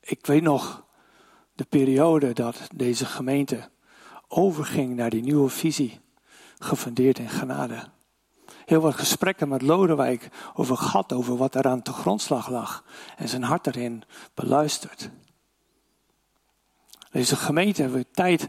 [0.00, 0.84] Ik weet nog
[1.52, 3.70] de periode dat deze gemeente
[4.28, 6.00] overging naar die nieuwe visie
[6.58, 7.90] gefundeerd in genade.
[8.64, 12.84] Heel wat gesprekken met Lodewijk over gehad, over wat er aan de grondslag lag.
[13.16, 15.10] En zijn hart erin beluisterd.
[17.10, 18.48] Deze gemeente hebben we tijd,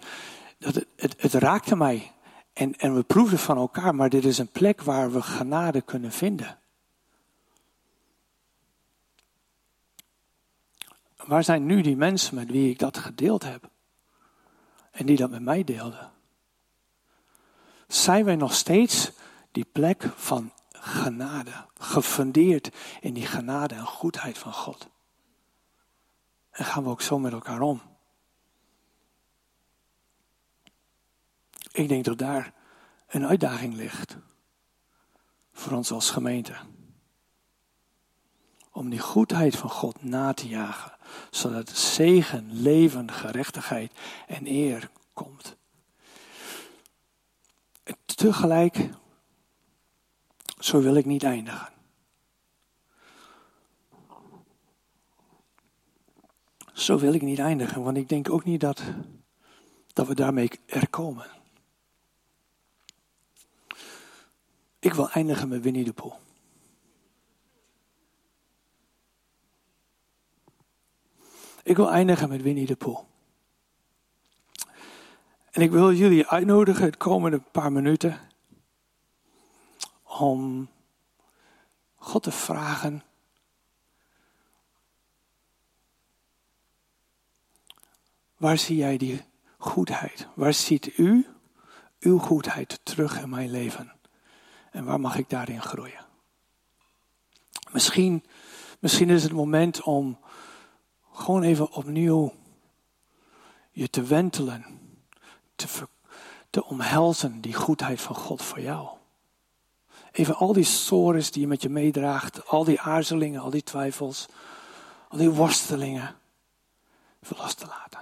[0.57, 2.11] dat het, het, raakte mij.
[2.53, 6.11] En, en we proefden van elkaar, maar dit is een plek waar we genade kunnen
[6.11, 6.59] vinden.
[11.15, 13.69] Waar zijn nu die mensen met wie ik dat gedeeld heb?
[14.91, 16.11] En die dat met mij deelden?
[17.91, 19.11] zijn wij nog steeds
[19.51, 22.69] die plek van genade, gefundeerd
[23.01, 24.89] in die genade en goedheid van God.
[26.51, 27.81] En gaan we ook zo met elkaar om.
[31.79, 32.53] Ik denk dat daar
[33.07, 34.17] een uitdaging ligt
[35.53, 36.55] voor ons als gemeente.
[38.71, 40.91] Om die goedheid van God na te jagen,
[41.29, 43.91] zodat zegen, leven, gerechtigheid
[44.27, 45.57] en eer komt
[48.05, 48.89] tegelijk,
[50.59, 51.69] zo wil ik niet eindigen.
[56.73, 58.83] Zo wil ik niet eindigen, want ik denk ook niet dat,
[59.93, 61.38] dat we daarmee er komen.
[64.79, 66.13] Ik wil eindigen met Winnie de Pooh.
[71.63, 72.99] Ik wil eindigen met Winnie de Pooh.
[75.51, 78.19] En ik wil jullie uitnodigen het komende paar minuten
[80.03, 80.69] om
[81.95, 83.03] God te vragen.
[88.37, 89.21] Waar zie jij die
[89.57, 90.27] goedheid?
[90.33, 91.27] Waar ziet u
[91.99, 93.98] uw goedheid terug in mijn leven?
[94.71, 96.05] En waar mag ik daarin groeien?
[97.71, 98.25] Misschien,
[98.79, 100.19] misschien is het moment om
[101.11, 102.33] gewoon even opnieuw
[103.71, 104.65] je te wentelen,
[105.55, 105.67] te,
[106.49, 108.87] te omhelzen, die goedheid van God voor jou.
[110.11, 114.25] Even al die sores die je met je meedraagt, al die aarzelingen, al die twijfels,
[115.07, 116.15] al die worstelingen,
[117.23, 117.99] even los te laten.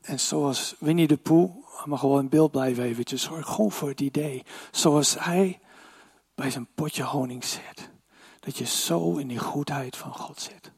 [0.00, 4.00] En zoals Winnie de Pooh, maar gewoon in beeld blijven eventjes, zorg gewoon voor het
[4.00, 4.44] idee.
[4.70, 5.60] Zoals hij
[6.34, 7.90] bij zijn potje honing zit.
[8.40, 10.72] Dat je zo in die goedheid van God zit.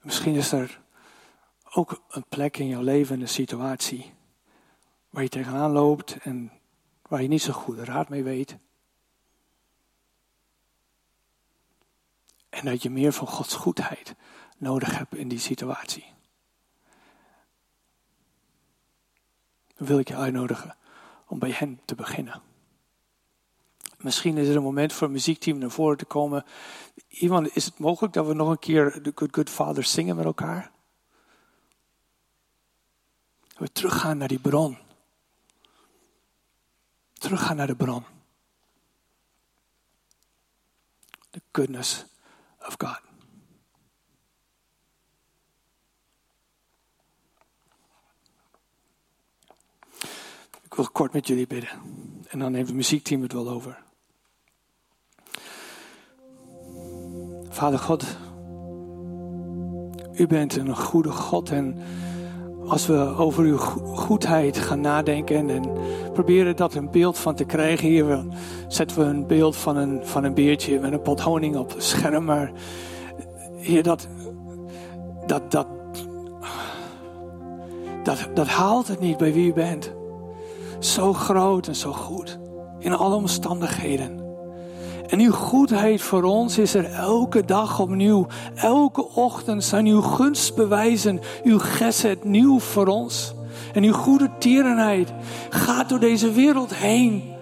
[0.00, 0.80] Misschien is er
[1.70, 4.14] ook een plek in jouw leven, een situatie,
[5.10, 6.61] waar je tegenaan loopt en
[7.12, 8.56] waar je niet zo goed raad mee weet.
[12.48, 14.14] En dat je meer van Gods goedheid
[14.58, 16.04] nodig hebt in die situatie.
[19.76, 20.76] Dan wil ik je uitnodigen
[21.26, 22.42] om bij hen te beginnen.
[23.98, 26.44] Misschien is er een moment voor het muziekteam naar voren te komen.
[27.08, 30.24] Iemand, is het mogelijk dat we nog een keer de Good Good Father zingen met
[30.24, 30.70] elkaar?
[33.56, 34.90] We teruggaan naar die bron.
[37.22, 38.04] Teruggaan naar de bron.
[41.30, 42.06] The goodness
[42.58, 43.00] of God.
[50.62, 51.70] Ik wil kort met jullie bidden.
[52.28, 53.82] En dan heeft het muziekteam het wel over.
[57.48, 58.04] Vader God,
[60.12, 61.82] u bent een goede God en
[62.72, 63.56] als we over uw
[63.94, 65.62] goedheid gaan nadenken en
[66.12, 68.24] proberen dat een beeld van te krijgen, hier
[68.68, 71.82] zetten we een beeld van een, van een beertje met een pot honing op het
[71.82, 72.52] scherm, maar
[73.56, 74.08] hier dat,
[75.26, 75.66] dat, dat,
[78.02, 79.92] dat, dat haalt het niet bij wie u bent.
[80.78, 82.38] Zo groot en zo goed
[82.78, 84.21] in alle omstandigheden.
[85.12, 88.26] En uw goedheid voor ons is er elke dag opnieuw.
[88.54, 93.34] Elke ochtend zijn uw gunstbewijzen, uw geset nieuw voor ons.
[93.72, 95.12] En uw goede tierenheid
[95.50, 97.32] gaat door deze wereld heen.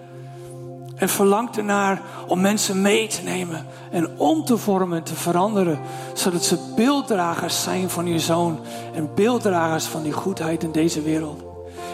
[0.95, 5.79] En verlangt ernaar om mensen mee te nemen en om te vormen en te veranderen.
[6.13, 8.59] Zodat ze beelddragers zijn van uw zoon
[8.93, 11.43] en beelddragers van die goedheid in deze wereld.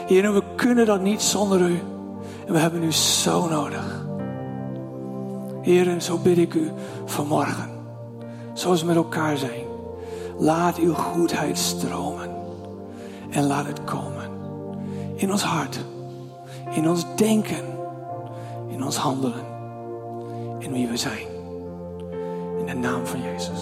[0.07, 1.81] Heer, we kunnen dat niet zonder u.
[2.47, 3.96] En we hebben u zo nodig.
[5.67, 6.71] Heer, zo bid ik u
[7.05, 7.69] vanmorgen,
[8.53, 9.65] zoals we met elkaar zijn,
[10.37, 12.29] laat uw goedheid stromen
[13.29, 14.29] en laat het komen
[15.15, 15.79] in ons hart,
[16.69, 17.65] in ons denken,
[18.67, 19.45] in ons handelen,
[20.59, 21.27] in wie we zijn.
[22.59, 23.61] In de naam van Jezus.